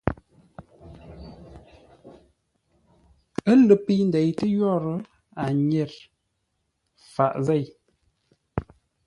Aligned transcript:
Ə́ 3.49 3.55
lə 3.67 3.75
pəi 3.85 4.01
ndeitə́ 4.09 4.47
yórə́, 4.57 4.97
a 5.41 5.43
nyêr 5.67 5.91
faʼ 7.13 7.33
zêi. 7.45 7.65